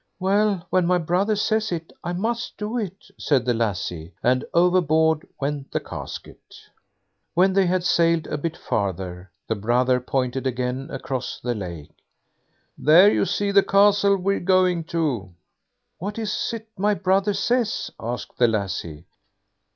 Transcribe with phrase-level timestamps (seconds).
[0.19, 5.27] "Well, when my brother says it, I must do it", said the lassie, and overboard
[5.39, 6.55] went the casket.
[7.35, 11.93] When they had sailed a bit farther, the brother pointed again across the lake.
[12.79, 15.35] "There you see the castle we're going to."
[15.99, 19.05] "What is it my brother says?" asked the lassie.